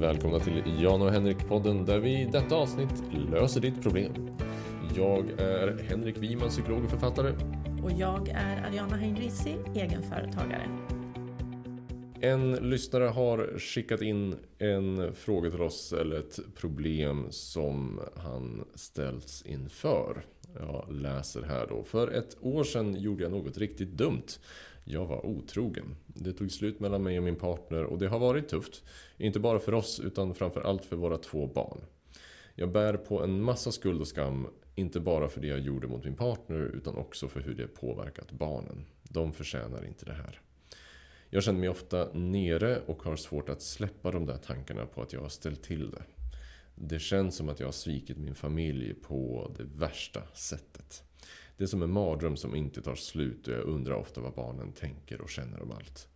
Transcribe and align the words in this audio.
Välkomna 0.00 0.38
till 0.38 0.82
Jan 0.82 1.02
och 1.02 1.12
Henrik-podden 1.12 1.84
där 1.84 1.98
vi 1.98 2.20
i 2.20 2.24
detta 2.24 2.56
avsnitt 2.56 3.02
löser 3.30 3.60
ditt 3.60 3.82
problem. 3.82 4.12
Jag 4.96 5.30
är 5.30 5.84
Henrik 5.88 6.16
Wiman, 6.16 6.48
psykolog 6.48 6.84
och 6.84 6.90
författare. 6.90 7.32
Och 7.82 7.92
jag 7.92 8.28
är 8.28 8.66
Ariana 8.66 8.96
Heinrici, 8.96 9.56
egenföretagare. 9.74 10.68
En 12.20 12.52
lyssnare 12.52 13.04
har 13.04 13.58
skickat 13.58 14.02
in 14.02 14.34
en 14.58 15.14
fråga 15.14 15.50
till 15.50 15.62
oss 15.62 15.92
eller 15.92 16.18
ett 16.18 16.38
problem 16.54 17.26
som 17.30 18.00
han 18.16 18.64
ställts 18.74 19.42
inför. 19.42 20.24
Jag 20.58 20.86
läser 20.92 21.42
här 21.42 21.66
då. 21.66 21.82
För 21.82 22.08
ett 22.08 22.36
år 22.40 22.64
sedan 22.64 23.00
gjorde 23.00 23.22
jag 23.22 23.32
något 23.32 23.58
riktigt 23.58 23.88
dumt. 23.90 24.26
Jag 24.84 25.06
var 25.06 25.26
otrogen. 25.26 25.96
Det 26.06 26.32
tog 26.32 26.52
slut 26.52 26.80
mellan 26.80 27.02
mig 27.02 27.18
och 27.18 27.24
min 27.24 27.36
partner 27.36 27.84
och 27.84 27.98
det 27.98 28.08
har 28.08 28.18
varit 28.18 28.48
tufft. 28.48 28.82
Inte 29.16 29.40
bara 29.40 29.58
för 29.58 29.74
oss 29.74 30.00
utan 30.00 30.34
framförallt 30.34 30.84
för 30.84 30.96
våra 30.96 31.18
två 31.18 31.46
barn. 31.46 31.80
Jag 32.54 32.72
bär 32.72 32.96
på 32.96 33.22
en 33.22 33.42
massa 33.42 33.72
skuld 33.72 34.00
och 34.00 34.08
skam, 34.08 34.46
inte 34.74 35.00
bara 35.00 35.28
för 35.28 35.40
det 35.40 35.46
jag 35.46 35.60
gjorde 35.60 35.86
mot 35.86 36.04
min 36.04 36.16
partner 36.16 36.58
utan 36.58 36.96
också 36.96 37.28
för 37.28 37.40
hur 37.40 37.54
det 37.54 37.66
påverkat 37.66 38.30
barnen. 38.30 38.84
De 39.02 39.32
förtjänar 39.32 39.84
inte 39.84 40.04
det 40.04 40.12
här. 40.12 40.40
Jag 41.30 41.42
känner 41.42 41.60
mig 41.60 41.68
ofta 41.68 42.08
nere 42.12 42.80
och 42.86 43.02
har 43.02 43.16
svårt 43.16 43.48
att 43.48 43.62
släppa 43.62 44.10
de 44.10 44.26
där 44.26 44.36
tankarna 44.36 44.86
på 44.86 45.02
att 45.02 45.12
jag 45.12 45.20
har 45.20 45.28
ställt 45.28 45.62
till 45.62 45.90
det. 45.90 46.02
Det 46.80 46.98
känns 46.98 47.36
som 47.36 47.48
att 47.48 47.60
jag 47.60 47.66
har 47.66 47.72
svikit 47.72 48.18
min 48.18 48.34
familj 48.34 48.94
på 48.94 49.50
det 49.56 49.64
värsta 49.64 50.22
sättet. 50.34 51.02
Det 51.56 51.64
är 51.64 51.68
som 51.68 51.82
en 51.82 51.92
mardröm 51.92 52.36
som 52.36 52.54
inte 52.54 52.82
tar 52.82 52.94
slut 52.94 53.48
och 53.48 53.54
jag 53.54 53.64
undrar 53.64 53.94
ofta 53.94 54.20
vad 54.20 54.34
barnen 54.34 54.72
tänker 54.72 55.20
och 55.20 55.30
känner 55.30 55.62
om 55.62 55.70
allt. 55.70 56.08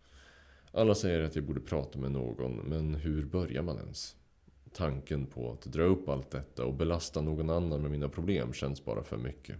Alla 0.71 0.95
säger 0.95 1.23
att 1.23 1.35
jag 1.35 1.45
borde 1.45 1.59
prata 1.59 1.99
med 1.99 2.11
någon, 2.11 2.55
men 2.55 2.95
hur 2.95 3.25
börjar 3.25 3.61
man 3.61 3.77
ens? 3.77 4.15
Tanken 4.73 5.25
på 5.25 5.51
att 5.51 5.61
dra 5.61 5.83
upp 5.83 6.09
allt 6.09 6.31
detta 6.31 6.65
och 6.65 6.73
belasta 6.73 7.21
någon 7.21 7.49
annan 7.49 7.81
med 7.81 7.91
mina 7.91 8.09
problem 8.09 8.53
känns 8.53 8.85
bara 8.85 9.03
för 9.03 9.17
mycket. 9.17 9.55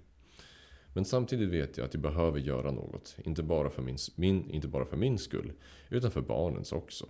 Men 0.94 1.06
samtidigt 1.06 1.50
vet 1.50 1.78
jag 1.78 1.86
att 1.86 1.94
jag 1.94 2.04
behöver 2.04 2.40
göra 2.40 2.72
något. 2.72 3.16
Inte 3.26 3.44
bara 3.44 3.70
för 3.70 3.82
min, 3.82 3.98
min, 4.16 4.50
inte 4.50 4.68
bara 4.68 4.86
för 4.86 4.98
min 4.98 5.18
skull, 5.18 5.52
utan 5.90 6.12
för 6.12 6.22
barnens 6.22 6.72
också. 6.72 7.06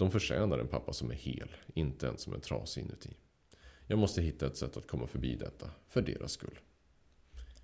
De 0.00 0.10
förtjänar 0.10 0.58
en 0.58 0.68
pappa 0.68 0.92
som 0.92 1.10
är 1.10 1.14
hel, 1.14 1.48
inte 1.74 2.08
en 2.08 2.18
som 2.18 2.32
är 2.32 2.38
trasig 2.38 2.80
inuti. 2.82 3.10
Jag 3.86 3.98
måste 3.98 4.22
hitta 4.22 4.46
ett 4.46 4.56
sätt 4.56 4.76
att 4.76 4.86
komma 4.86 5.06
förbi 5.06 5.34
detta, 5.36 5.70
för 5.88 6.02
deras 6.02 6.32
skull. 6.32 6.58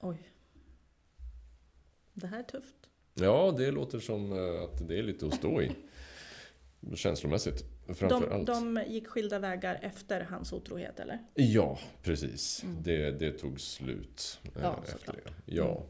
Oj. 0.01 0.29
Det 2.13 2.27
här 2.27 2.39
är 2.39 2.43
tufft. 2.43 2.75
Ja, 3.15 3.55
det 3.59 3.71
låter 3.71 3.99
som 4.01 4.33
eh, 4.33 4.63
att 4.63 4.89
det 4.89 4.99
är 4.99 5.03
lite 5.03 5.27
att 5.27 5.35
stå 5.35 5.63
i. 5.63 5.71
Känslomässigt. 6.95 7.65
Framför 7.87 8.09
De, 8.09 8.33
allt. 8.33 8.47
de 8.47 8.83
gick 8.89 9.07
skilda 9.07 9.39
vägar 9.39 9.79
efter 9.83 10.21
hans 10.21 10.53
otrohet, 10.53 11.01
eller? 11.01 11.19
Ja, 11.35 11.79
precis. 12.03 12.63
Mm. 12.65 12.83
Det, 12.83 13.11
det 13.11 13.33
tog 13.33 13.61
slut 13.61 14.41
eh, 14.45 14.51
Ja, 14.63 14.79
efter 14.83 14.99
såklart. 14.99 15.17
det. 15.25 15.55
Ja, 15.55 15.87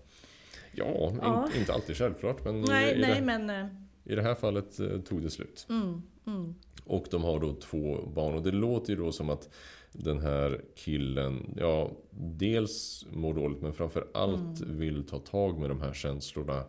ja, 0.72 1.10
in, 1.10 1.19
Ja. 1.22 1.48
inte 1.56 1.72
alltid 1.72 1.97
självklart 1.97 2.44
men 2.44 2.60
Nej, 2.60 2.98
nej, 3.00 3.14
det, 3.14 3.38
men... 3.38 3.83
i 4.06 4.14
det 4.14 4.22
här 4.22 4.34
fallet 4.34 4.80
eh, 4.80 5.00
tog 5.00 5.22
det 5.22 5.30
slut. 5.30 5.66
Mm, 5.68 6.02
mm. 6.26 6.54
Och 6.84 7.06
de 7.10 7.24
har 7.24 7.40
då 7.40 7.54
två 7.54 8.06
barn 8.14 8.34
och 8.34 8.42
det 8.42 8.50
låter 8.50 8.90
ju 8.90 8.96
då 8.96 9.12
som 9.12 9.30
att 9.30 9.48
den 9.92 10.20
här 10.20 10.64
killen, 10.74 11.54
ja, 11.56 11.90
dels 12.10 13.06
mår 13.10 13.34
dåligt 13.34 13.62
men 13.62 13.72
framför 13.72 14.08
allt 14.14 14.62
Mm. 14.62 14.78
vill 14.78 15.06
ta 15.06 15.18
tag 15.18 15.58
med 15.58 15.70
de 15.70 15.80
här 15.80 15.92
känslorna 15.92 16.64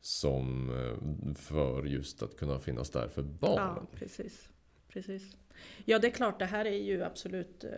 som 0.00 0.70
eh, 0.70 1.34
för 1.34 1.84
just 1.84 2.22
att 2.22 2.36
kunna 2.36 2.58
finnas 2.58 2.90
där 2.90 3.08
för 3.08 3.22
barnen. 3.22 3.76
Ja, 3.76 3.86
precis. 3.98 4.48
precis. 4.88 5.36
Ja, 5.84 5.98
det 5.98 6.06
är 6.06 6.10
klart, 6.10 6.38
det 6.38 6.46
här 6.46 6.64
är 6.64 6.82
ju 6.82 7.04
absolut 7.04 7.64
eh, 7.64 7.70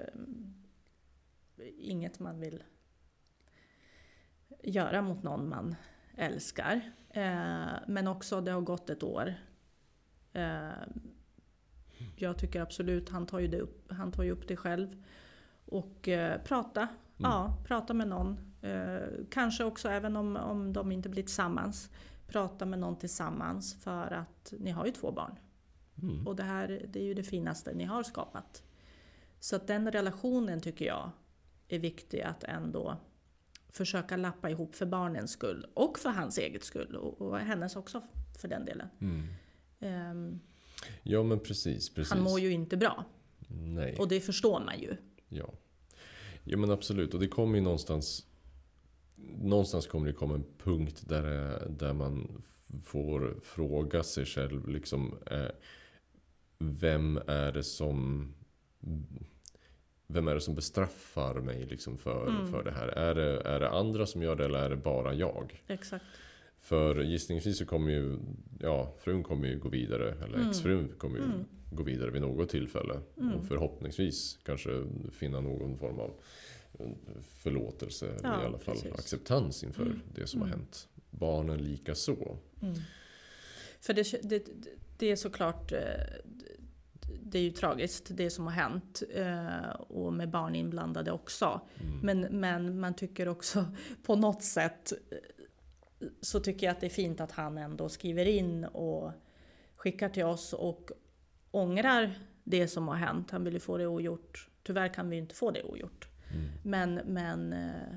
inget 1.79 2.19
man 2.21 2.41
vill 2.41 2.63
göra 4.63 5.03
mot 5.03 5.23
någon 5.23 5.49
man 5.49 5.75
älskar. 6.17 6.93
Eh, 7.15 7.73
men 7.87 8.07
också, 8.07 8.41
det 8.41 8.51
har 8.53 8.61
gått 8.61 8.91
ett 8.91 9.03
år. 9.03 9.35
Eh, 10.33 10.71
jag 12.17 12.39
tycker 12.39 12.61
absolut, 12.61 13.09
han 13.09 13.27
tar 13.27 13.39
ju, 13.39 13.49
det 13.49 13.61
upp, 13.61 13.93
han 13.93 14.13
tar 14.13 14.23
ju 14.23 14.31
upp 14.31 14.49
det 14.49 14.57
själv. 14.57 15.05
Och 15.67 16.09
eh, 16.09 16.43
prata, 16.43 16.89
ja, 17.17 17.57
prata 17.65 17.95
med 17.95 18.09
någon. 18.09 18.41
Eh, 18.63 19.09
kanske 19.31 19.65
också, 19.65 19.89
även 19.89 20.17
om, 20.17 20.37
om 20.37 20.73
de 20.73 20.93
inte 20.93 21.09
blir 21.09 21.23
tillsammans, 21.23 21.91
prata 22.27 22.67
med 22.67 22.79
någon 22.79 22.97
tillsammans 22.97 23.83
för 23.83 24.13
att 24.13 24.55
ni 24.59 24.71
har 24.71 24.87
ju 24.87 24.93
två 24.93 25.13
barn. 25.13 25.39
Mm. 26.03 26.27
Och 26.27 26.37
det 26.37 26.43
här 26.43 26.87
det 26.89 27.01
är 27.01 27.05
ju 27.05 27.15
det 27.15 27.23
finaste 27.23 27.75
ni 27.75 27.85
har 27.85 28.03
skapat. 28.03 28.63
Så 29.41 29.57
att 29.57 29.67
den 29.67 29.91
relationen 29.91 30.61
tycker 30.61 30.85
jag 30.85 31.11
är 31.69 31.79
viktig 31.79 32.21
att 32.21 32.45
ändå 32.45 32.97
försöka 33.77 34.17
lappa 34.17 34.51
ihop 34.51 34.75
för 34.75 34.87
barnens 34.87 35.31
skull. 35.31 35.67
Och 35.75 35.99
för 35.99 36.11
hans 36.11 36.39
eget 36.39 36.65
skull. 36.65 36.97
Och, 36.97 37.21
och 37.21 37.39
hennes 37.39 37.77
också 37.77 38.03
för 38.39 38.49
den 38.49 38.65
delen. 38.65 38.89
Mm. 39.01 39.27
Ehm, 39.81 40.41
Ja 41.03 41.23
men 41.23 41.41
precis, 41.41 41.95
precis. 41.95 42.13
han 42.13 42.23
mår 42.23 42.41
ju 42.41 42.51
inte 42.51 42.77
bra. 42.77 43.05
Nej. 43.49 43.97
Och 43.99 44.09
det 44.09 44.21
förstår 44.21 44.61
man 44.61 44.81
ju. 44.81 44.97
Ja. 45.29 45.53
ja 46.45 46.57
men 46.57 46.71
absolut 46.71 47.15
och 47.15 47.21
det 47.21 47.29
kommer 47.29 47.59
ju 47.59 47.65
någonstans 47.65 48.27
Någonstans 49.43 49.87
kommer 49.87 50.07
det 50.07 50.13
komma 50.13 50.35
en 50.35 50.45
punkt 50.59 51.03
där, 51.09 51.25
där 51.69 51.93
man 51.93 52.43
får 52.85 53.41
fråga 53.43 54.03
sig 54.03 54.25
själv 54.25 54.69
liksom 54.69 55.19
eh, 55.31 55.49
Vem 56.59 57.21
är 57.27 57.53
det 57.53 57.63
som 57.65 58.29
Vem 60.07 60.29
är 60.29 60.35
det 60.35 60.41
som 60.41 60.55
bestraffar 60.55 61.35
mig 61.35 61.67
liksom 61.67 61.99
för, 61.99 62.27
Mm. 62.29 62.47
för 62.51 62.65
det 62.65 62.71
här? 62.71 62.89
Är 62.89 63.15
det, 63.15 63.41
är 63.41 63.61
det 63.61 63.69
andra 63.71 64.07
som 64.07 64.23
gör 64.23 64.37
det 64.37 64.45
eller 64.45 64.59
är 64.59 64.71
det 64.71 64.77
bara 64.77 65.15
jag? 65.15 65.63
Exakt. 65.67 66.05
För 66.61 67.03
gissningsvis 67.03 67.59
så 67.59 67.67
kommer 67.67 67.91
ju 67.93 68.19
Ja, 68.61 68.95
frun 69.01 69.23
kommer 69.23 69.49
ju 69.49 69.59
gå 69.59 69.69
vidare 69.69 70.11
Eller 70.25 70.35
Mm. 70.39 70.51
exfrun 70.51 70.89
kommer 70.99 71.19
ju 71.19 71.25
Mm. 71.25 71.45
gå 71.71 71.83
vidare 71.83 72.11
vid 72.11 72.23
något 72.23 72.49
tillfälle. 72.49 73.01
Mm. 73.21 73.35
Och 73.35 73.47
förhoppningsvis 73.47 74.39
kanske 74.45 74.85
finna 75.13 75.41
någon 75.41 75.79
form 75.79 75.99
av 75.99 76.15
förlåtelse. 77.39 78.07
eller 78.07 78.19
Ja, 78.29 78.43
i 78.43 78.47
alla 78.47 78.59
fall 78.59 78.75
precis. 78.75 78.93
acceptans 78.93 79.65
inför 79.65 79.83
Mm. 79.83 80.01
det 80.15 80.27
som 80.27 80.41
har 80.41 80.49
Mm. 80.49 80.59
hänt. 80.61 80.89
Barnen 81.11 81.59
lika 81.59 81.95
så. 81.95 82.37
Mm. 82.63 82.75
För 83.81 83.93
det, 83.95 84.23
det, 84.23 84.47
det 84.99 85.11
är 85.11 85.17
såklart 85.17 85.73
eh, 85.73 85.79
det 87.23 87.39
är 87.39 87.43
ju 87.43 87.51
tragiskt 87.51 88.11
det 88.17 88.31
som 88.31 88.45
har 88.45 88.53
hänt 88.53 89.03
eh, 89.15 89.71
och 89.71 90.13
med 90.13 90.31
barn 90.31 90.55
inblandade 90.55 91.13
också. 91.13 91.61
Mm. 91.81 91.99
Men, 92.01 92.41
men 92.41 92.81
man 92.81 92.95
tycker 92.95 93.29
också 93.29 93.65
på 94.03 94.17
något 94.17 94.43
sätt 94.43 94.93
eh, 95.11 96.09
så 96.21 96.41
tycker 96.41 96.67
jag 96.67 96.73
att 96.73 96.81
det 96.81 96.87
är 96.87 96.91
fint 96.91 97.21
att 97.21 97.33
han 97.33 97.59
ändå 97.59 97.89
skriver 97.89 98.27
in 98.27 98.65
och 98.65 99.13
skickar 99.77 100.09
till 100.09 100.25
oss 100.25 100.53
och 100.53 100.91
ångrar 101.51 102.19
det 102.45 102.69
som 102.69 102.89
har 102.89 102.97
hänt. 102.97 103.31
Han 103.31 103.45
vill 103.45 103.55
ju 103.55 103.61
få 103.61 103.79
det 103.79 103.87
ogjort. 103.87 104.49
Tyvärr 104.63 104.95
kan 104.95 105.11
vi 105.11 105.17
ju 105.17 105.23
inte 105.23 105.35
få 105.35 105.51
det 105.51 105.63
ogjort. 105.63 106.09
Mm. 106.33 106.51
Men, 106.63 106.95
men 106.95 107.53
eh, 107.53 107.97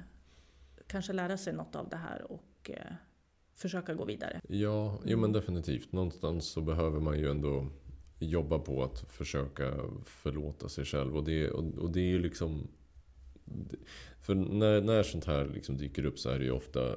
kanske 0.87 1.13
lära 1.13 1.37
sig 1.37 1.53
något 1.53 1.75
av 1.75 1.89
det 1.89 1.97
här 1.97 2.31
och 2.31 2.71
försöka 3.55 3.93
gå 3.93 4.05
vidare. 4.05 4.41
Ja, 4.47 4.99
jo 5.05 5.17
men 5.17 5.31
definitivt. 5.31 5.91
Någonstans 5.91 6.45
så 6.45 6.61
behöver 6.61 6.99
man 6.99 7.19
ju 7.19 7.31
ändå 7.31 7.67
jobba 8.19 8.59
på 8.59 8.83
att 8.83 8.99
försöka 9.11 9.73
förlåta 10.05 10.69
sig 10.69 10.85
själv. 10.85 11.17
Och 11.17 11.23
det, 11.23 11.49
och, 11.49 11.77
och 11.77 11.91
det 11.91 11.99
är 11.99 12.05
ju 12.07 12.19
liksom... 12.19 12.67
För 14.21 14.35
när, 14.35 14.81
när 14.81 15.03
sånt 15.03 15.25
här 15.25 15.45
liksom 15.53 15.77
dyker 15.77 16.05
upp 16.05 16.19
så 16.19 16.29
är 16.29 16.39
det 16.39 16.45
ju 16.45 16.51
ofta 16.51 16.95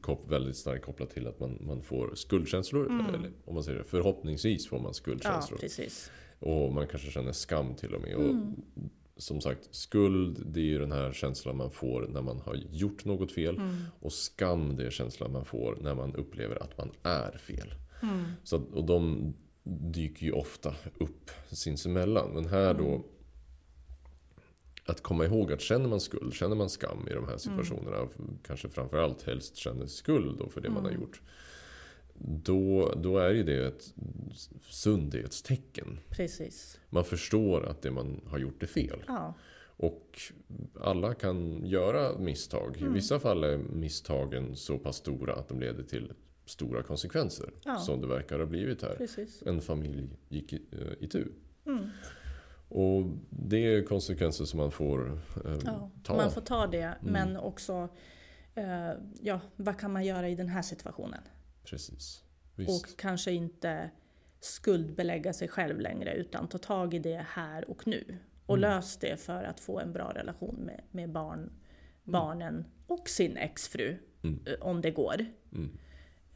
kop- 0.00 0.28
väldigt 0.28 0.56
starkt 0.56 0.84
kopplat 0.84 1.10
till 1.10 1.26
att 1.26 1.40
man, 1.40 1.58
man 1.60 1.82
får 1.82 2.14
skuldkänslor. 2.14 2.86
Mm. 2.86 3.06
Eller 3.14 3.30
om 3.44 3.54
man 3.54 3.64
säger 3.64 3.78
det, 3.78 3.84
förhoppningsvis 3.84 4.68
får 4.68 4.76
man 4.76 4.86
Ja, 4.86 4.92
skuldkänslor. 4.92 5.58
precis. 5.58 6.10
Och 6.38 6.72
man 6.72 6.86
kanske 6.86 7.10
känner 7.10 7.32
skam 7.32 7.74
till 7.74 7.94
och 7.94 8.00
med. 8.02 8.14
Och 8.16 8.22
Mm. 8.30 8.54
som 9.16 9.40
sagt, 9.40 9.68
skuld 9.74 10.42
det 10.46 10.60
är 10.60 10.64
ju 10.64 10.78
den 10.78 10.92
här 10.92 11.12
känslan 11.12 11.56
man 11.56 11.70
får 11.70 12.06
när 12.08 12.22
man 12.22 12.40
har 12.40 12.54
gjort 12.54 13.04
något 13.04 13.32
fel. 13.32 13.56
Mm. 13.56 13.76
Och 14.00 14.12
skam 14.12 14.76
det 14.76 14.86
är 14.86 14.90
känslan 14.90 15.32
man 15.32 15.44
får 15.44 15.78
när 15.80 15.94
man 15.94 16.14
upplever 16.14 16.62
att 16.62 16.78
man 16.78 16.90
är 17.02 17.38
fel. 17.38 17.74
Mm. 18.02 18.24
Så 18.44 18.62
och 18.62 18.84
de 18.86 19.34
dyker 19.64 20.26
ju 20.26 20.32
ofta 20.32 20.74
upp 20.98 21.30
sinsemellan. 21.50 22.30
Men 22.34 22.46
här 22.46 22.74
då 22.74 22.88
Mm. 22.88 23.02
att 24.86 25.00
komma 25.02 25.24
ihåg 25.24 25.52
att 25.52 25.60
känner 25.60 25.88
man 25.88 26.00
skuld, 26.00 26.34
känner 26.34 26.56
man 26.56 26.70
skam 26.70 27.08
i 27.08 27.10
de 27.10 27.16
Mm. 27.18 27.30
här 27.30 27.36
situationerna, 27.36 28.08
kanske 28.46 28.68
framförallt 28.68 29.22
helst 29.22 29.56
känner 29.56 29.86
skuld 29.86 30.38
då 30.38 30.48
för 30.48 30.60
det 30.60 30.70
man 30.70 30.82
har 30.84 30.90
Mm. 30.90 31.02
gjort. 31.02 31.20
Då, 32.24 32.92
då 32.96 33.18
är 33.18 33.30
ju 33.30 33.42
det 33.42 33.66
ett 33.66 33.94
sundhetstecken. 34.68 35.98
Precis. 36.08 36.80
Man 36.90 37.04
förstår 37.04 37.66
att 37.66 37.82
det 37.82 37.90
man 37.90 38.20
har 38.26 38.38
gjort 38.38 38.62
är 38.62 38.66
fel. 38.66 39.02
Ja. 39.06 39.34
Och 39.76 40.20
alla 40.80 41.14
kan 41.14 41.66
göra 41.66 42.18
misstag. 42.18 42.76
I 42.76 42.80
Mm. 42.80 42.92
vissa 42.92 43.20
fall 43.20 43.44
är 43.44 43.58
misstagen 43.58 44.56
så 44.56 44.78
pass 44.78 44.96
stora 44.96 45.34
att 45.34 45.48
de 45.48 45.60
leder 45.60 45.82
till 45.82 46.12
stora 46.52 46.82
konsekvenser. 46.82 47.50
Ja. 47.64 47.78
Som 47.78 48.00
det 48.00 48.06
verkar 48.06 48.38
ha 48.38 48.46
blivit 48.46 48.82
här. 48.82 48.94
Precis. 48.96 49.42
En 49.46 49.60
familj 49.60 50.08
gick 50.28 50.52
i, 50.52 50.62
eh, 50.72 51.04
i 51.04 51.08
tur. 51.08 51.32
Mm. 51.66 51.88
Och 52.68 53.04
det 53.30 53.56
är 53.56 53.82
konsekvenser 53.84 54.44
som 54.44 54.58
man 54.58 54.70
får 54.70 55.12
eh, 55.44 55.56
Ja, 55.64 55.90
ta. 56.04 56.16
man 56.16 56.30
får 56.30 56.40
ta 56.40 56.66
det, 56.66 56.94
men 57.00 57.36
också 57.36 57.88
eh, 58.54 58.90
ja, 59.20 59.40
vad 59.56 59.78
kan 59.78 59.92
man 59.92 60.04
göra 60.04 60.28
i 60.28 60.34
den 60.34 60.48
här 60.48 60.62
situationen? 60.62 61.20
Precis. 61.64 62.24
Visst. 62.56 62.70
Och 62.70 62.98
kanske 62.98 63.32
inte 63.32 63.90
skuldbelägga 64.40 65.32
sig 65.32 65.48
själv 65.48 65.80
längre 65.80 66.14
utan 66.14 66.48
ta 66.48 66.58
tag 66.58 66.94
i 66.94 66.98
det 66.98 67.26
här 67.28 67.70
och 67.70 67.86
nu. 67.86 68.16
Och 68.46 68.56
Mm. 68.58 68.70
lös 68.70 68.96
det 68.96 69.20
för 69.20 69.44
att 69.44 69.60
få 69.60 69.80
en 69.80 69.92
bra 69.92 70.12
relation 70.14 70.54
med, 70.56 70.80
med 70.90 71.10
barn, 71.12 71.52
barnen 72.04 72.64
och 72.86 73.08
sin 73.08 73.36
exfru. 73.36 73.96
Mm. 74.22 74.40
eh, 74.46 74.54
Om 74.66 74.80
det 74.80 74.90
går. 74.90 75.26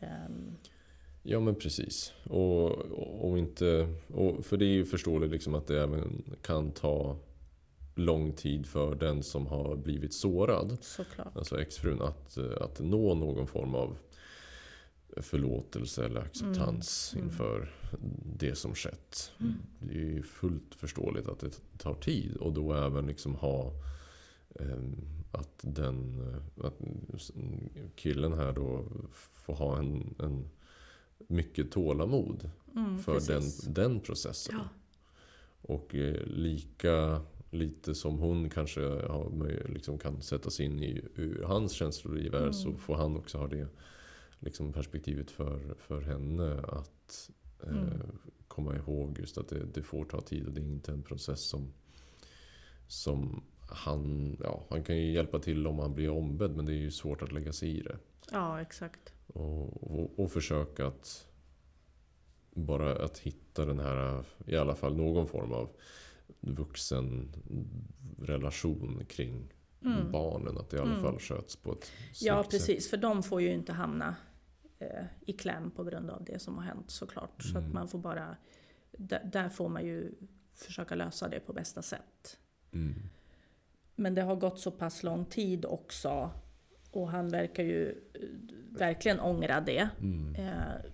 Mm. 0.01 0.13
Ehm, 0.15 0.57
Ja 1.29 1.41
men 1.41 1.55
precis. 1.55 2.13
Och, 2.25 2.71
och, 3.31 3.39
inte, 3.39 3.95
och, 4.15 4.45
för 4.45 4.57
det 4.57 4.65
är 4.65 4.73
ju 4.75 4.85
förståeligt 4.85 5.31
liksom 5.33 5.55
att 5.55 5.67
det 5.67 5.83
även 5.83 6.23
kan 6.43 6.71
ta 6.73 7.17
lång 7.95 8.33
tid 8.33 8.67
för 8.67 8.95
den 8.95 9.23
som 9.23 9.47
har 9.47 9.77
blivit 9.77 10.15
sårad, 10.15 10.79
såklart. 10.81 11.37
alltså 11.37 11.61
exfrun, 11.61 12.03
att, 12.03 12.39
att 12.39 12.81
nå 12.81 13.15
någon 13.15 13.47
form 13.47 13.75
av 13.75 13.97
förlåtelse 15.17 16.05
eller 16.05 16.21
acceptans 16.21 17.13
Mm. 17.15 17.27
inför 17.27 17.75
det 18.39 18.55
som 18.55 18.75
skett. 18.75 19.33
Mm. 19.41 19.55
Det 19.81 19.95
är 19.95 19.99
ju 19.99 20.23
fullt 20.23 20.75
förståeligt 20.75 21.29
att 21.29 21.41
det 21.41 21.79
tar 21.79 21.95
tid 21.95 22.37
och 22.37 22.53
då 22.53 22.75
även 22.75 23.07
liksom 23.07 23.35
ha 23.35 23.73
ehm, 24.61 24.97
att 25.37 25.59
den 25.63 26.23
att 26.65 26.81
killen 27.95 28.33
här 28.33 28.53
då 28.53 28.85
får 29.13 29.55
ha 29.55 29.79
en, 29.79 30.15
en 30.19 30.49
mycket 31.29 31.71
tålamod 31.73 32.51
Mm, 32.77 32.99
för 32.99 33.15
precis. 33.15 33.59
den, 33.61 33.75
den 33.75 34.01
processen. 34.01 34.55
Ja. 34.59 34.69
Och 35.63 35.95
eh, 35.95 36.27
lika 36.27 37.21
lite 37.51 37.95
som 37.95 38.19
hon 38.19 38.51
kanske 38.51 38.81
har, 38.81 39.31
liksom 39.69 39.99
kan 39.99 40.23
sätta 40.23 40.51
sig 40.51 40.67
in 40.67 40.83
i 40.83 41.03
ur 41.15 41.43
hans 41.43 41.73
känsloliv 41.73 42.35
Mm. 42.35 42.53
så 42.53 42.75
får 42.75 42.95
han 42.95 43.17
också 43.17 43.39
ha 43.39 43.47
det 43.47 43.69
liksom 44.39 44.73
perspektivet 44.73 45.31
för, 45.31 45.75
för 45.79 46.01
henne 46.01 46.61
att 46.69 47.31
eh, 47.63 47.69
Mm. 47.71 48.01
komma 48.49 48.77
ihåg 48.77 49.19
just 49.19 49.39
att 49.39 49.49
det, 49.49 49.65
det 49.75 49.83
får 49.83 50.05
ta 50.05 50.21
tid 50.21 50.47
och 50.47 50.53
det 50.53 50.61
är 50.61 50.65
inte 50.65 50.93
en 50.93 51.03
process 51.03 51.41
som, 51.41 51.73
som 52.89 53.43
han, 53.69 54.37
ja, 54.43 54.67
han 54.71 54.85
kan 54.85 54.97
ju 54.97 55.13
hjälpa 55.13 55.39
till 55.39 55.67
om 55.67 55.79
han 55.79 55.95
blir 55.95 56.11
ombedd 56.11 56.57
men 56.57 56.67
det 56.67 56.73
är 56.73 56.77
ju 56.77 56.91
svårt 56.91 57.23
att 57.23 57.33
lägga 57.33 57.53
sig 57.53 57.79
i 57.79 57.83
det. 57.83 57.99
ja, 58.33 58.61
exakt. 58.61 59.13
Och, 59.27 59.83
och, 60.01 60.19
och 60.19 60.33
försöka 60.33 60.87
att 60.87 61.27
bara 62.51 63.05
att 63.05 63.19
hitta 63.19 63.65
den 63.67 63.79
här, 63.79 64.25
i 64.47 64.57
alla 64.57 64.75
fall 64.75 64.97
någon 64.97 65.27
form 65.27 65.53
av 65.53 65.69
vuxen 66.41 67.33
relation 68.19 69.05
kring 69.09 69.53
Mm. 69.85 70.13
barnen. 70.13 70.59
Att 70.59 70.71
det 70.71 70.77
i 70.77 70.81
alla 70.81 70.91
Mm. 70.91 71.03
fall 71.03 71.19
sköts 71.19 71.57
på 71.57 71.73
ett 71.73 71.93
Ja, 72.21 72.43
snyggt 72.45 72.45
sätt. 72.45 72.51
precis. 72.51 72.91
För 72.91 72.97
de 72.97 73.23
får 73.23 73.41
ju 73.43 73.53
inte 73.53 73.73
hamna 73.73 74.17
eh, 74.79 75.05
i 75.27 75.33
kläm 75.33 75.71
på 75.71 75.85
grund 75.85 76.11
av 76.11 76.25
det 76.25 76.39
som 76.39 76.57
har 76.57 76.65
hänt 76.65 76.91
såklart. 76.91 77.43
Så 77.43 77.59
att 77.59 77.65
Mm. 77.65 77.75
man 77.75 77.89
får 77.89 77.99
bara... 77.99 78.37
Där, 78.93 79.31
där 79.33 79.49
får 79.49 79.69
man 79.69 79.85
ju 79.87 80.15
försöka 80.55 80.95
lösa 80.95 81.29
det 81.29 81.41
på 81.41 81.53
bästa 81.53 81.83
sätt. 81.83 82.39
Mm. 82.73 82.95
Men 83.97 84.15
det 84.15 84.23
har 84.23 84.37
gått 84.37 84.61
så 84.61 84.71
pass 84.71 85.03
lång 85.03 85.25
tid 85.25 85.65
också. 85.65 86.31
Och 86.91 87.09
han 87.09 87.29
verkar 87.29 87.63
ju 87.63 87.91
eh, 87.91 88.29
verkligen 88.79 89.21
ångra 89.21 89.61
det. 89.61 89.89
Mm. 90.01 90.35
Eh, 90.35 90.91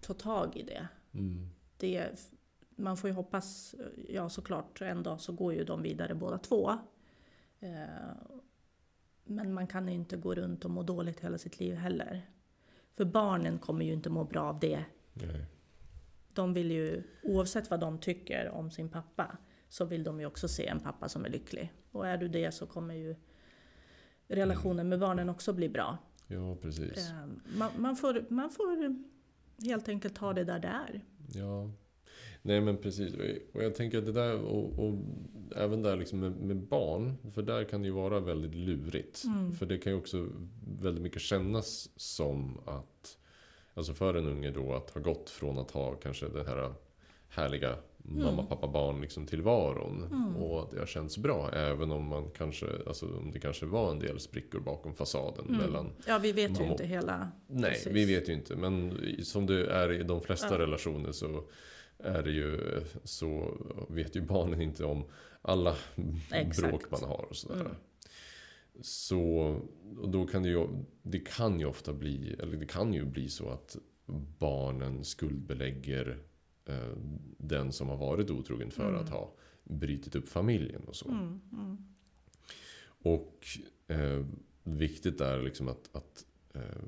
ta 0.00 0.14
tag 0.14 0.56
i 0.56 0.62
det. 0.62 0.88
Mm. 1.12 1.48
det. 1.76 2.30
Man 2.76 2.96
får 2.96 3.10
ju 3.10 3.16
hoppas, 3.16 3.74
ja 4.08 4.28
såklart, 4.28 4.80
en 4.80 5.02
dag 5.02 5.20
så 5.20 5.32
går 5.32 5.54
ju 5.54 5.64
de 5.64 5.82
vidare 5.82 6.14
båda 6.14 6.38
två. 6.38 6.70
Eh, 7.60 8.34
men 9.24 9.54
man 9.54 9.66
kan 9.66 9.88
ju 9.88 9.94
inte 9.94 10.16
gå 10.16 10.34
runt 10.34 10.64
och 10.64 10.70
må 10.70 10.82
dåligt 10.82 11.20
hela 11.20 11.38
sitt 11.38 11.60
liv 11.60 11.74
heller. 11.74 12.22
För 12.96 13.04
barnen 13.04 13.58
kommer 13.58 13.84
ju 13.84 13.92
inte 13.92 14.10
må 14.10 14.24
bra 14.24 14.42
av 14.42 14.60
det. 14.60 14.84
Nej. 15.12 15.46
De 16.32 16.54
vill 16.54 16.70
ju, 16.70 17.02
oavsett 17.22 17.70
vad 17.70 17.80
de 17.80 17.98
tycker 17.98 18.48
om 18.48 18.70
sin 18.70 18.88
pappa, 18.88 19.36
så 19.74 19.84
vill 19.84 20.04
de 20.04 20.20
ju 20.20 20.26
också 20.26 20.48
se 20.48 20.66
en 20.66 20.80
pappa 20.80 21.08
som 21.08 21.24
är 21.24 21.28
lycklig. 21.28 21.72
Och 21.92 22.06
är 22.06 22.18
du 22.18 22.28
det 22.28 22.52
så 22.52 22.66
kommer 22.66 22.94
ju 22.94 23.16
relationen 24.28 24.88
med 24.88 25.00
barnen 25.00 25.28
också 25.28 25.52
bli 25.52 25.68
bra. 25.68 25.98
Ja, 26.26 26.56
precis. 26.62 27.10
Eh, 27.10 27.26
man, 27.58 27.70
man, 27.78 27.96
får, 27.96 28.24
man 28.28 28.50
får 28.50 28.96
helt 29.64 29.88
enkelt 29.88 30.16
ta 30.16 30.32
det 30.32 30.44
där 30.44 30.58
det 30.58 30.68
är. 30.68 31.00
Ja. 31.32 31.70
Nej 32.42 32.60
men 32.60 32.76
precis. 32.76 33.14
Och 33.52 33.62
jag 33.62 33.74
tänker 33.74 33.98
att 33.98 34.06
det 34.06 34.12
där 34.12 34.40
och, 34.40 34.78
och 34.78 34.94
även 35.56 35.82
där 35.82 35.96
liksom 35.96 36.20
med, 36.20 36.32
med 36.32 36.56
barn. 36.56 37.16
För 37.34 37.42
där 37.42 37.64
kan 37.64 37.82
det 37.82 37.86
ju 37.86 37.94
vara 37.94 38.20
väldigt 38.20 38.54
lurigt. 38.54 39.24
Mm. 39.24 39.52
För 39.52 39.66
det 39.66 39.78
kan 39.78 39.92
ju 39.92 39.98
också 39.98 40.28
väldigt 40.80 41.02
mycket 41.02 41.22
kännas 41.22 41.90
som 41.96 42.58
att 42.66 43.18
Alltså 43.76 43.94
för 43.94 44.14
en 44.14 44.26
unge 44.26 44.50
då 44.50 44.74
att 44.74 44.90
ha 44.90 45.00
gått 45.00 45.30
från 45.30 45.58
att 45.58 45.70
ha 45.70 45.94
kanske 45.94 46.28
den 46.28 46.46
här 46.46 46.74
härliga 47.28 47.76
mamma, 48.06 48.42
pappa, 48.46 48.68
barn 48.68 49.00
liksom 49.00 49.26
tillvaron. 49.26 50.02
Mm. 50.12 50.36
Och 50.36 50.62
att 50.62 50.70
det 50.70 50.78
har 50.78 50.86
känts 50.86 51.18
bra. 51.18 51.50
Även 51.52 51.90
om 51.90 52.04
man 52.04 52.30
kanske, 52.30 52.66
alltså 52.86 53.06
om 53.06 53.30
det 53.32 53.40
kanske 53.40 53.66
var 53.66 53.90
en 53.90 53.98
del 53.98 54.20
sprickor 54.20 54.60
bakom 54.60 54.94
fasaden 54.94 55.44
Mm. 55.48 55.56
mellan 55.60 55.90
Ja, 56.06 56.18
vi 56.18 56.32
vet 56.32 56.60
ju 56.60 56.64
inte 56.64 56.86
hela... 56.86 57.30
Nej, 57.46 57.70
Precis. 57.70 57.92
vi 57.92 58.04
vet 58.04 58.28
ju 58.28 58.32
inte. 58.32 58.56
Men 58.56 58.98
som 59.22 59.46
det 59.46 59.66
är 59.66 59.92
i 59.92 60.02
de 60.02 60.20
flesta 60.20 60.48
Ja. 60.54 60.58
relationer 60.58 61.12
så 61.12 61.44
är 61.98 62.22
det 62.22 62.30
ju 62.30 62.60
så 63.04 63.54
vet 63.88 64.16
ju 64.16 64.20
barnen 64.20 64.60
inte 64.62 64.84
om 64.84 65.04
alla 65.42 65.74
Exakt. 66.32 66.68
bråk 66.68 66.90
man 66.90 67.04
har 67.10 67.26
och 67.30 67.36
sådär. 67.36 67.60
Mm. 67.60 67.72
Så 68.82 69.20
och 69.98 70.08
då 70.08 70.26
kan 70.26 70.42
det 70.42 70.48
ju, 70.48 70.66
det 71.02 71.18
kan 71.18 71.60
ju 71.60 71.66
ofta 71.66 71.92
bli, 71.92 72.36
eller 72.42 72.56
det 72.56 72.66
kan 72.66 72.94
ju 72.94 73.04
bli 73.04 73.28
så 73.28 73.48
att 73.50 73.76
barnen 74.38 75.04
skuldbelägger 75.04 76.18
den 77.38 77.72
som 77.72 77.88
har 77.88 77.96
varit 77.96 78.30
otrogen 78.30 78.70
för 78.70 78.88
Mm. 78.88 79.00
att 79.00 79.08
ha 79.08 79.32
brutit 79.64 80.14
upp 80.16 80.28
familjen 80.28 80.84
och 80.84 80.96
så. 80.96 81.08
Mm, 81.08 81.40
mm. 81.52 81.76
Och 83.02 83.46
eh, 83.88 84.24
viktigt 84.62 85.20
är 85.20 85.38
liksom 85.42 85.68
att, 85.68 85.90
att 85.96 86.24
eh, 86.54 86.82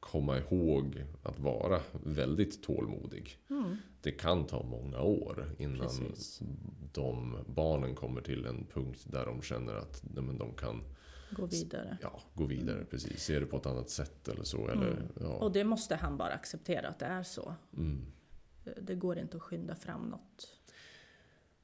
komma 0.00 0.38
ihåg 0.38 1.04
att 1.22 1.38
vara 1.38 1.80
väldigt 2.04 2.62
tålmodig. 2.62 3.38
Mm. 3.50 3.76
Det 4.02 4.12
kan 4.12 4.46
ta 4.46 4.62
många 4.62 5.00
år 5.00 5.50
innan 5.58 5.78
Precis. 5.80 6.40
de 6.92 7.38
barnen 7.46 7.94
kommer 7.94 8.20
till 8.20 8.46
en 8.46 8.66
punkt 8.72 9.04
där 9.06 9.26
de 9.26 9.42
känner 9.42 9.74
att 9.74 10.02
nej, 10.14 10.24
men 10.24 10.38
de 10.38 10.52
kan 10.54 10.82
Gå 11.30 11.46
vidare. 11.46 11.98
ja, 12.02 12.20
gå 12.34 12.44
vidare. 12.44 12.84
Precis. 12.84 13.22
Se 13.24 13.38
det 13.38 13.46
på 13.46 13.56
ett 13.56 13.66
annat 13.66 13.90
sätt 13.90 14.28
eller 14.28 14.44
så. 14.44 14.68
Eller, 14.68 14.90
Mm. 14.90 15.02
ja. 15.20 15.26
Och 15.28 15.52
det 15.52 15.64
måste 15.64 15.96
han 15.96 16.16
bara 16.16 16.32
acceptera 16.32 16.88
att 16.88 16.98
det 16.98 17.06
är 17.06 17.22
så. 17.22 17.54
Mm. 18.66 18.78
Det 18.86 18.94
går 18.94 19.18
inte 19.18 19.36
att 19.36 19.42
skynda 19.42 19.74
fram 19.74 20.08
något. 20.08 20.48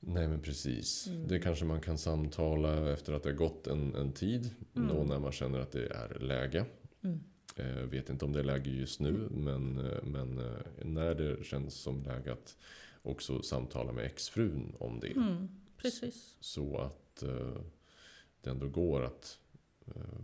Nej 0.00 0.28
men 0.28 0.40
precis. 0.40 1.06
Mm. 1.06 1.28
Det 1.28 1.38
kanske 1.38 1.64
man 1.64 1.80
kan 1.80 1.98
samtala 1.98 2.92
efter 2.92 3.12
att 3.12 3.22
det 3.22 3.28
har 3.28 3.36
gått 3.36 3.66
en, 3.66 3.94
en 3.94 4.12
tid. 4.12 4.50
Mm. 4.74 4.88
Då 4.88 5.04
när 5.04 5.18
man 5.18 5.32
känner 5.32 5.58
att 5.58 5.72
det 5.72 5.86
är 5.86 6.18
läge. 6.20 6.64
Mm. 7.02 7.20
Jag 7.56 7.86
vet 7.86 8.10
inte 8.10 8.24
om 8.24 8.32
det 8.32 8.38
är 8.38 8.44
läge 8.44 8.70
just 8.70 9.00
nu, 9.00 9.28
men, 9.30 9.78
eh, 9.78 10.02
men 10.04 10.38
eh, 10.38 10.84
när 10.84 11.14
det 11.14 11.44
känns 11.44 11.74
som 11.74 12.02
läge 12.02 12.32
att 12.32 12.56
också 13.02 13.42
samtala 13.42 13.92
med 13.92 14.04
exfrun 14.04 14.74
om 14.78 15.00
det. 15.00 15.12
Mm. 15.12 15.48
Precis. 15.76 16.36
Så 16.40 16.78
att 16.78 17.22
eh, 17.22 17.62
det 18.40 18.50
ändå 18.50 18.68
går 18.68 19.02
att, 19.02 19.38
eh, 19.86 20.20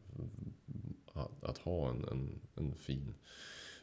att, 1.12 1.45
att 1.45 1.59
ha 1.59 1.90
en, 1.90 2.04
en, 2.04 2.40
en 2.54 2.75
fin 2.75 3.14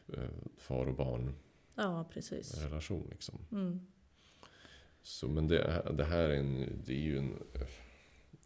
eh, 0.08 0.30
far 0.56 0.86
och 0.86 0.96
barn 0.96 1.34
Ja, 1.74 2.08
precis. 2.12 2.64
relation. 2.64 3.08
Liksom. 3.10 3.38
Mm. 3.52 3.80
Så, 5.02 5.28
men 5.28 5.48
det, 5.48 5.82
det 5.96 6.04
här 6.04 6.28
är, 6.30 6.34
en, 6.36 6.82
det 6.86 6.92
är 6.92 7.00
ju 7.00 7.18
en 7.18 7.42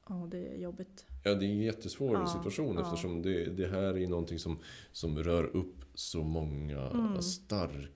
Ja, 0.08 0.28
det 0.30 0.38
är 0.48 0.56
jobbigt. 0.58 1.06
Ja, 1.24 1.34
det 1.34 1.46
är 1.46 1.50
en 1.50 1.58
jättesvår 1.62 2.14
Ja, 2.16 2.26
situation 2.26 2.76
ja. 2.76 2.82
eftersom 2.82 3.22
det, 3.22 3.44
det 3.44 3.66
här 3.68 3.98
är 3.98 4.06
någonting 4.06 4.38
som, 4.38 4.58
som 4.92 5.18
rör 5.18 5.44
upp 5.44 5.74
så 5.94 6.22
många 6.22 6.80
Mm. 6.90 7.22
starka 7.22 7.88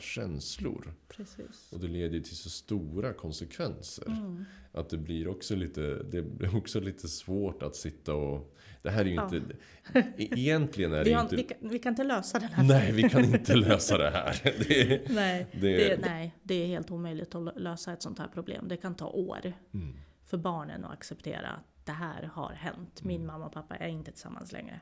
känslor. 0.00 0.94
Precis. 1.08 1.72
Och 1.72 1.80
det 1.80 1.86
leder 1.88 2.20
till 2.20 2.36
så 2.36 2.50
stora 2.50 3.12
konsekvenser. 3.12 4.06
Mm. 4.06 4.44
Att 4.72 4.90
det 4.90 4.98
blir 4.98 5.28
också 5.28 5.56
lite, 5.56 5.80
det 6.02 6.22
blir 6.22 6.56
också 6.56 6.80
lite 6.80 7.08
svårt 7.08 7.62
att 7.62 7.76
sitta 7.76 8.14
och... 8.14 8.52
Det 8.82 8.90
här 8.90 9.00
är 9.00 9.04
ju 9.08 9.14
Ja. 9.14 9.24
inte... 9.24 9.56
e- 9.94 10.02
Egentligen 10.16 10.92
är 10.92 11.04
det 11.04 11.12
har, 11.12 11.22
inte... 11.22 11.36
vi, 11.36 11.42
kan, 11.42 11.56
vi 11.68 11.78
kan 11.78 11.92
inte 11.92 12.04
lösa 12.04 12.38
den 12.38 12.48
här 12.48 12.64
Nej, 12.64 12.92
vi 12.92 13.02
kan 13.08 13.24
inte 13.24 13.54
lösa 13.56 13.98
det 13.98 14.10
här. 14.10 14.40
Det, 14.68 15.02
Nej, 15.14 15.46
det, 15.52 15.76
det, 15.88 16.00
nej, 16.00 16.34
det 16.42 16.54
är 16.54 16.66
helt 16.66 16.90
omöjligt 16.90 17.34
att 17.34 17.60
lösa 17.60 17.92
ett 17.92 18.02
sånt 18.02 18.18
här 18.18 18.28
problem. 18.28 18.68
Det 18.68 18.76
kan 18.76 18.94
ta 18.94 19.06
år 19.08 19.52
Mm, 19.74 19.96
för 20.24 20.38
barnen 20.38 20.84
att 20.84 20.92
acceptera 20.92 21.48
att 21.48 21.86
det 21.86 21.92
här 21.92 22.22
har 22.22 22.52
hänt. 22.52 23.02
Min 23.04 23.16
Mm. 23.16 23.26
mamma 23.26 23.46
och 23.46 23.52
pappa 23.52 23.76
är 23.76 23.88
inte 23.88 24.10
tillsammans 24.12 24.52
längre. 24.52 24.80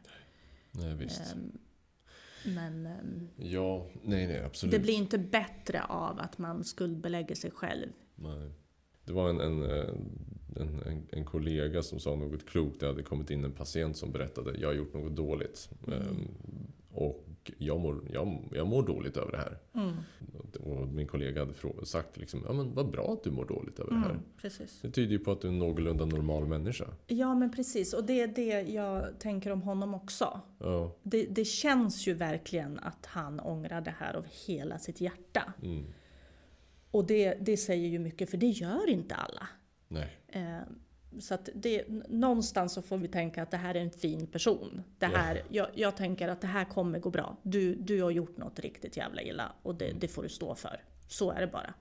nej, 0.71 0.95
visst. 0.95 1.33
Ehm, 1.33 1.59
Men 2.47 2.87
ehm, 2.87 3.29
Ja, 3.37 3.87
nej, 4.03 4.27
nej, 4.27 4.45
absolut. 4.45 4.73
det 4.73 4.79
blir 4.79 4.95
inte 4.95 5.19
bättre 5.19 5.83
av 5.83 6.19
att 6.19 6.39
man 6.39 6.65
skuldbelägger 6.65 7.35
sig 7.35 7.51
själv. 7.51 7.89
Nej. 8.15 8.51
Det 9.05 9.13
var 9.13 9.31
en, 9.31 9.41
en, 9.41 9.63
eh, 9.63 9.89
en, 10.57 10.83
en, 10.87 11.07
en 11.11 11.25
kollega 11.25 11.83
som 11.83 12.01
sa 12.01 12.17
något 12.17 12.47
klokt. 12.47 12.81
Det 12.81 12.87
hade 12.87 13.03
kommit 13.03 13.31
in 13.31 13.45
en 13.45 13.53
patient 13.53 13.97
som 13.97 14.13
berättade 14.13 14.59
jag 14.59 14.69
har 14.69 14.75
gjort 14.75 14.95
något 14.95 15.17
dåligt. 15.17 15.71
Mm. 15.87 15.99
Ehm, 16.01 16.29
och 16.91 17.53
jag 17.59 17.81
mår, 17.81 18.01
jag, 18.13 18.49
jag 18.53 18.67
mår 18.67 18.87
dåligt 18.87 19.17
över 19.17 19.33
det 19.33 19.39
här. 19.39 19.59
Mm. 19.75 19.95
Och 20.57 20.89
min 20.89 21.07
kollega 21.07 21.41
hade 21.41 21.87
sagt 21.87 22.17
liksom, 22.17 22.43
ja 22.47 22.53
men 22.53 22.75
vad 22.75 22.91
bra 22.91 23.13
att 23.13 23.25
du 23.25 23.31
mår 23.31 23.45
dåligt 23.45 23.79
över 23.81 23.91
det 23.91 23.99
här. 23.99 24.11
Mm, 24.11 24.23
precis. 24.41 24.81
Det 24.83 24.91
tyder 24.91 25.13
ju 25.13 25.19
på 25.19 25.33
att 25.33 25.41
du 25.41 25.49
är 25.49 25.53
en 25.53 25.59
någorlunda 25.59 26.05
normal 26.05 26.47
människa. 26.47 26.85
Ja, 27.07 27.35
men 27.35 27.53
precis. 27.53 27.93
Och 27.93 28.05
det 28.05 28.21
är 28.21 28.27
det 28.27 28.61
jag 28.61 29.19
tänker 29.19 29.51
om 29.51 29.63
honom 29.63 29.95
också. 29.95 30.41
Ja. 30.59 30.97
Det, 31.03 31.27
det 31.27 31.45
känns 31.45 32.07
ju 32.07 32.15
verkligen 32.15 32.79
att 32.79 33.07
han 33.07 33.41
ångrar 33.41 33.81
det 33.81 33.95
här 33.99 34.15
av 34.15 34.27
hela 34.47 34.79
sitt 34.79 35.01
hjärta. 35.01 35.53
Mm. 35.63 35.85
Och 36.91 37.07
det, 37.07 37.35
det 37.41 37.57
säger 37.57 37.89
ju 37.89 37.99
mycket, 37.99 38.31
för 38.31 38.37
det 38.37 38.47
gör 38.47 38.89
inte 38.89 39.15
alla. 39.15 39.49
Nej. 39.89 40.19
Eh, 40.29 40.59
så 41.21 41.35
att 41.35 41.49
det, 41.55 41.85
någonstans 42.09 42.73
så 42.73 42.83
får 42.83 42.99
vi 42.99 43.09
tänka 43.09 43.43
att 43.43 43.51
det 43.51 43.57
här 43.57 43.75
är 43.75 43.81
en 43.81 43.91
fin 43.91 44.27
person. 44.27 44.83
Det 44.99 45.07
här, 45.07 45.43
jag, 45.49 45.69
jag 45.75 45.97
tänker 45.97 46.29
att 46.29 46.41
det 46.41 46.47
här 46.47 46.65
kommer 46.65 46.99
gå 46.99 47.11
bra. 47.11 47.37
Du, 47.43 47.75
du 47.75 48.03
har 48.03 48.11
gjort 48.11 48.37
något 48.37 48.59
riktigt 48.59 48.97
jävla 48.97 49.23
illa 49.23 49.53
och 49.63 49.75
det, 49.75 49.93
det 50.01 50.09
får 50.09 50.23
du 50.23 50.29
stå 50.29 50.55
för. 50.55 50.81
Så 51.09 51.31
är 51.31 51.41
det 51.41 51.47
bara. 51.47 51.75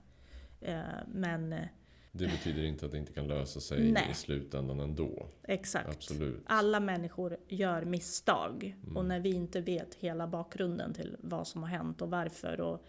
Eh, 0.60 0.82
men 1.14 1.52
eh, 1.52 1.64
Det 2.12 2.26
betyder 2.26 2.62
inte 2.64 2.86
att 2.86 2.92
det 2.92 2.98
inte 2.98 3.12
kan 3.12 3.28
lösa 3.28 3.60
sig 3.60 3.92
Nej. 3.92 4.08
i 4.10 4.14
slutändan 4.14 4.80
ändå. 4.80 5.28
exakt. 5.42 5.88
Absolut. 5.88 6.42
Alla 6.46 6.80
människor 6.80 7.36
gör 7.48 7.84
misstag. 7.84 8.76
Mm. 8.84 8.96
Och 8.96 9.04
när 9.04 9.20
vi 9.20 9.34
inte 9.34 9.60
vet 9.60 9.94
hela 9.94 10.26
bakgrunden 10.26 10.94
till 10.94 11.16
vad 11.20 11.46
som 11.46 11.62
har 11.62 11.70
hänt 11.70 12.02
och 12.02 12.10
varför. 12.10 12.60
Och, 12.60 12.84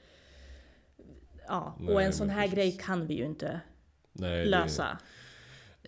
ja, 1.48 1.76
Nej, 1.80 1.94
och 1.96 2.02
en 2.02 2.14
sån 2.14 2.30
här 2.30 2.42
precis. 2.42 2.56
grej 2.56 2.78
kan 2.82 3.08
vi 3.08 3.14
ju 3.14 3.26
inte 3.26 3.60
Nej, 4.12 4.44
det- 4.44 4.50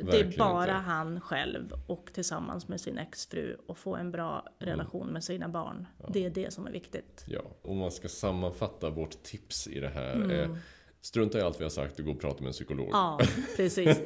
lösa. 0.05 0.17
Det 0.17 0.19
är 0.19 0.23
verkligen 0.23 0.47
bara 0.47 0.61
inte. 0.61 0.73
han 0.73 1.21
själv 1.21 1.73
och 1.87 2.09
tillsammans 2.13 2.67
med 2.67 2.81
sin 2.81 2.97
exfru 2.97 3.57
och 3.67 3.77
få 3.77 3.95
en 3.95 4.11
bra 4.11 4.45
relation 4.59 5.07
med 5.07 5.23
sina 5.23 5.49
barn. 5.49 5.75
Mm. 5.75 5.87
Ja. 5.97 6.09
Det 6.13 6.25
är 6.25 6.29
det 6.29 6.53
som 6.53 6.67
är 6.67 6.71
viktigt. 6.71 7.25
Ja, 7.27 7.41
om 7.61 7.77
man 7.77 7.91
ska 7.91 8.07
sammanfatta 8.07 8.89
vårt 8.89 9.23
tips 9.23 9.67
i 9.67 9.79
det 9.79 9.89
här. 9.89 10.15
Mm. 10.15 10.31
är 10.31 10.57
strunta 11.01 11.39
i 11.39 11.41
allt 11.41 11.59
vi 11.59 11.63
har 11.63 11.69
sagt 11.69 11.99
och 11.99 12.05
gå 12.05 12.11
och 12.11 12.19
prata 12.19 12.39
med 12.39 12.47
en 12.47 12.53
psykolog. 12.53 12.89
Ja, 12.91 13.19
precis. 13.57 13.97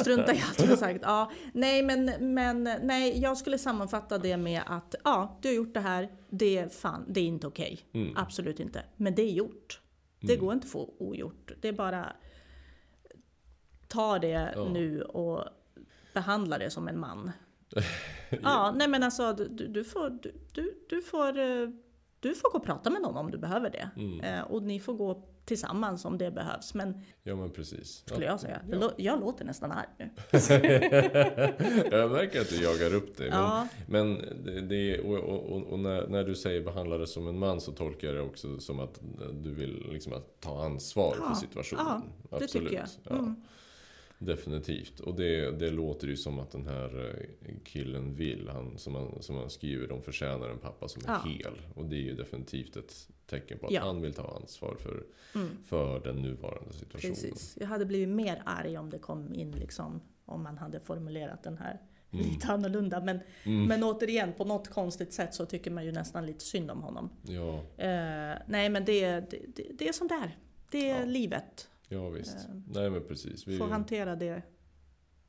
Strunta 0.00 0.34
i 0.34 0.42
allt 0.48 0.60
jag 0.60 0.66
har 0.66 0.76
sagt. 0.76 1.00
Ja, 1.02 1.30
nej, 1.52 1.82
men, 1.82 2.34
men 2.34 2.62
nej, 2.82 3.20
jag 3.20 3.36
skulle 3.36 3.58
sammanfatta 3.58 4.18
det 4.18 4.36
med 4.36 4.62
att 4.66 4.94
ja, 5.04 5.38
du 5.42 5.48
har 5.48 5.54
gjort 5.54 5.74
det 5.74 5.80
här. 5.80 6.08
Det 6.30 6.58
är 6.58 6.68
fan, 6.68 7.04
det 7.08 7.20
är 7.20 7.24
inte 7.24 7.46
okej. 7.46 7.80
Mm. 7.92 8.16
Absolut 8.16 8.60
inte. 8.60 8.82
Men 8.96 9.14
det 9.14 9.22
är 9.22 9.32
gjort. 9.32 9.80
Det 10.20 10.36
går 10.36 10.52
inte 10.52 10.64
att 10.64 10.70
få 10.70 10.94
ogjort. 10.98 11.52
Det 11.60 11.68
är 11.68 11.72
bara 11.72 12.12
ta 13.90 14.18
det 14.18 14.52
Ja. 14.56 14.64
nu 14.68 15.02
och 15.02 15.44
behandla 16.14 16.58
det 16.58 16.70
som 16.70 16.88
en 16.88 16.98
man. 16.98 17.30
Ja, 18.42 18.72
nej 18.76 18.88
men 18.88 19.02
alltså 19.02 19.32
du, 19.32 19.66
du, 19.68 19.84
får, 19.84 20.10
du, 20.10 20.32
du, 20.52 20.74
du, 20.88 21.02
får, 21.02 21.38
eh, 21.38 21.68
du 22.20 22.34
får 22.34 22.50
gå 22.52 22.58
och 22.58 22.64
prata 22.64 22.90
med 22.90 23.02
någon 23.02 23.16
om 23.16 23.30
du 23.30 23.38
behöver 23.38 23.70
det. 23.70 23.90
Mm. 23.96 24.20
Eh, 24.20 24.40
och 24.42 24.62
ni 24.62 24.80
får 24.80 24.94
gå 24.94 25.22
tillsammans 25.44 26.04
om 26.04 26.18
det 26.18 26.30
behövs. 26.30 26.74
Men 26.74 27.02
Ja, 27.22 27.36
men 27.36 27.50
precis. 27.50 28.02
skulle 28.06 28.24
ja. 28.26 28.30
jag 28.32 28.40
säga. 28.40 28.60
Ja. 28.80 28.92
Jag 28.96 29.20
låter 29.20 29.44
nästan 29.44 29.72
arg 29.72 29.86
nu. 29.98 30.10
jag 31.90 32.10
märker 32.10 32.40
att 32.40 32.48
du 32.48 32.62
jagar 32.62 32.94
upp 32.94 33.16
dig. 33.16 33.30
Men, 33.30 33.38
Ja. 33.38 33.68
men 33.88 34.14
det, 34.44 34.60
det, 34.60 35.00
och, 35.00 35.18
och, 35.18 35.62
och 35.72 35.78
när, 35.78 36.06
när 36.06 36.24
du 36.24 36.34
säger 36.34 36.60
behandla 36.64 36.98
det 36.98 37.06
som 37.06 37.28
en 37.28 37.38
man 37.38 37.60
så 37.60 37.72
tolkar 37.72 38.08
jag 38.08 38.16
det 38.16 38.22
också 38.22 38.58
som 38.60 38.80
att 38.80 39.00
du 39.32 39.54
vill 39.54 39.86
liksom 39.92 40.12
att 40.12 40.40
ta 40.40 40.64
ansvar 40.64 41.16
Ja, 41.20 41.28
för 41.28 41.34
situationen. 41.34 42.02
ja, 42.30 42.38
det 42.38 42.46
tycker 42.46 42.74
jag. 42.76 42.86
Ja. 43.04 43.10
Mm. 43.18 43.42
Definitivt. 44.22 45.00
Och 45.00 45.14
det, 45.14 45.50
det 45.58 45.70
låter 45.70 46.06
ju 46.06 46.16
som 46.16 46.38
att 46.38 46.50
den 46.50 46.66
här 46.66 47.16
eh, 47.46 47.54
killen 47.64 48.14
vill. 48.14 48.48
Han, 48.52 48.78
som, 48.78 48.94
han, 48.94 49.22
som 49.22 49.36
han 49.36 49.50
skriver, 49.50 49.88
de 49.88 50.02
förtjänar 50.02 50.48
en 50.48 50.58
pappa 50.58 50.88
som 50.88 51.02
är 51.06 51.08
Ja. 51.08 51.30
hel. 51.30 51.52
Och 51.74 51.84
det 51.84 51.96
är 51.96 52.00
ju 52.02 52.14
definitivt 52.14 52.76
ett 52.76 53.08
tecken 53.26 53.58
på 53.58 53.66
att 53.66 53.72
Ja. 53.72 53.80
han 53.80 54.00
vill 54.02 54.12
ta 54.14 54.36
ansvar 54.42 54.76
för, 54.80 55.02
Mm. 55.34 55.48
för 55.64 56.00
den 56.00 56.16
nuvarande 56.16 56.72
situationen. 56.72 57.14
Precis. 57.14 57.56
Jag 57.60 57.66
hade 57.66 57.86
blivit 57.86 58.08
mer 58.08 58.42
arg 58.46 58.78
om 58.78 58.90
det 58.90 58.98
kom 58.98 59.34
in 59.34 59.50
liksom, 59.52 60.00
om 60.24 60.42
man 60.42 60.58
hade 60.58 60.80
formulerat 60.80 61.42
den 61.42 61.58
här 61.58 61.80
Mm. 62.12 62.26
lite 62.26 62.46
annorlunda. 62.48 63.00
Men, 63.00 63.20
Mm. 63.44 63.64
men 63.66 63.82
återigen, 63.84 64.32
på 64.32 64.44
något 64.44 64.68
konstigt 64.68 65.12
sätt 65.12 65.34
så 65.34 65.46
tycker 65.46 65.70
man 65.70 65.84
ju 65.84 65.92
nästan 65.92 66.26
lite 66.26 66.44
synd 66.44 66.70
om 66.70 66.82
honom. 66.82 67.10
Ja, 67.22 67.54
Eh, 67.76 68.38
nej 68.46 68.68
men 68.68 68.84
det, 68.84 69.20
det, 69.20 69.38
det, 69.56 69.66
det 69.78 69.88
är 69.88 69.92
som 69.92 70.08
det 70.08 70.14
är. 70.14 70.36
Det 70.70 70.90
är 70.90 70.98
Ja. 71.00 71.04
livet. 71.04 71.68
Ja 71.90 72.08
visst. 72.08 72.36
Eh, 72.36 72.54
Nej 72.68 72.90
men 72.90 73.02
precis. 73.08 73.48
Vi, 73.48 73.58
Får 73.58 73.66
hantera 73.68 74.16
det 74.16 74.42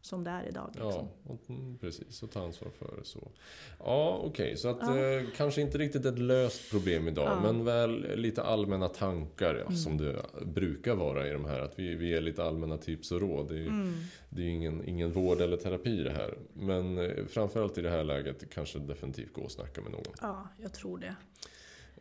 som 0.04 0.24
det 0.24 0.30
är 0.32 0.48
idag. 0.50 0.70
Liksom. 0.74 0.90
Ja, 0.92 1.08
och, 1.24 1.50
mm, 1.50 1.78
precis. 1.78 2.24
Och 2.24 2.32
ta 2.32 2.44
ansvar 2.46 2.70
för 2.70 2.96
det 3.00 3.06
så. 3.06 3.32
Ja, 3.80 4.22
okej. 4.24 4.58
så 4.58 4.68
att 4.70 4.78
Ja. 4.82 4.98
eh, 4.98 5.24
kanske 5.36 5.62
inte 5.62 5.78
riktigt 5.78 6.06
ett 6.06 6.20
löst 6.20 6.72
problem 6.72 7.08
idag. 7.08 7.26
Ja. 7.28 7.42
Men 7.42 7.66
väl 7.66 8.20
lite 8.20 8.44
allmänna 8.44 8.88
tankar 8.88 9.56
ja, 9.56 9.62
Mm. 9.62 9.76
som 9.76 9.98
det 9.98 10.22
brukar 10.46 10.96
vara 10.96 11.28
i 11.28 11.32
de 11.32 11.46
här. 11.46 11.60
Att 11.60 11.80
vi, 11.80 11.96
vi 11.96 12.08
ger 12.10 12.22
lite 12.22 12.44
allmänna 12.44 12.78
tips 12.78 13.12
och 13.12 13.22
råd. 13.22 13.48
Det 13.48 13.54
är, 13.54 13.58
ju- 13.60 13.68
Mm. 13.68 13.94
det 14.30 14.42
är 14.42 14.48
ingen, 14.50 14.86
ingen 14.90 15.12
vård 15.12 15.42
eller 15.42 15.58
terapi 15.58 16.04
det 16.04 16.12
här. 16.14 16.38
Men 16.54 16.98
eh, 16.98 17.26
framförallt 17.26 17.78
i 17.78 17.82
det 17.82 17.90
här 17.90 18.04
läget 18.04 18.50
kanske 18.54 18.80
definitivt 18.80 19.34
gå 19.34 19.42
och 19.42 19.52
snacka 19.52 19.82
med 19.82 19.92
någon. 19.92 20.04
Ja, 20.22 20.48
jag 20.58 20.74
tror 20.74 20.98
det. 20.98 21.16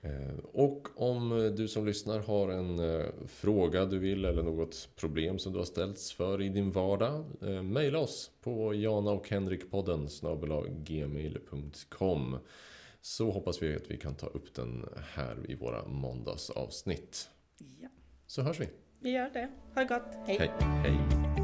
Eh, 0.02 0.38
Och 0.52 0.88
om 0.96 1.32
eh, 1.32 1.44
du 1.52 1.68
som 1.68 1.86
lyssnar 1.86 2.18
har 2.18 2.48
en 2.48 2.78
eh, 2.78 3.06
fråga 3.26 3.84
du 3.84 3.98
vill 3.98 4.24
eller 4.24 4.42
något 4.42 4.88
problem 4.96 5.38
som 5.38 5.52
du 5.52 5.58
har 5.58 5.66
ställts 5.66 6.12
för 6.12 6.42
i 6.42 6.48
din 6.48 6.70
vardag. 6.72 7.24
Maila 7.64 7.98
oss 7.98 8.30
på 8.42 8.74
jana 8.74 9.10
och 9.10 9.28
henrik-podden 9.28 10.08
gmail.com 10.84 12.36
Så 13.00 13.30
hoppas 13.30 13.62
vi 13.62 13.76
att 13.76 13.90
vi 13.90 13.96
kan 13.96 14.14
ta 14.14 14.26
upp 14.26 14.54
den 14.54 14.88
här 15.14 15.36
i 15.50 15.54
våra 15.54 15.86
måndagsavsnitt. 15.86 17.28
Ja. 17.80 17.88
Så 18.26 18.42
hörs 18.42 18.60
vi. 18.60 18.68
Vi 19.00 19.10
gör 19.10 19.30
det. 19.32 19.48
Ha 19.74 19.82
det 19.82 19.88
gott. 19.88 20.14
Hej. 20.26 20.36
Hej. 20.38 20.50
Hej. 20.60 21.39